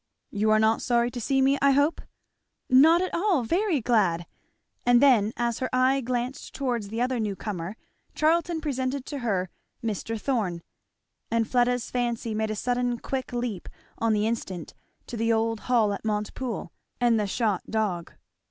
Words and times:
"You 0.31 0.49
are 0.49 0.57
not 0.57 0.81
sorry 0.81 1.11
to 1.11 1.21
see 1.21 1.43
me, 1.43 1.59
I 1.61 1.73
hope?" 1.73 2.01
"Not 2.71 3.03
at 3.03 3.13
all 3.13 3.43
very 3.43 3.79
glad;" 3.81 4.25
and 4.83 4.99
then 4.99 5.31
as 5.37 5.59
her 5.59 5.69
eye 5.71 6.01
glanced 6.01 6.55
towards 6.55 6.87
the 6.87 6.99
other 6.99 7.19
new 7.19 7.35
comer 7.35 7.77
Charlton 8.15 8.61
presented 8.61 9.05
to 9.05 9.19
her 9.19 9.51
"Mr. 9.83 10.19
Thorn;" 10.19 10.63
and 11.29 11.47
Fleda's 11.47 11.91
fancy 11.91 12.33
made 12.33 12.49
a 12.49 12.55
sudden 12.55 12.97
quick 12.97 13.31
leap 13.31 13.69
on 13.99 14.13
the 14.13 14.25
instant 14.25 14.73
to 15.05 15.15
the 15.17 15.31
old 15.31 15.59
hall 15.69 15.93
at 15.93 16.03
Montepoole 16.03 16.71
and 16.99 17.19
the 17.19 17.27
shot 17.27 17.61
dog. 17.69 18.11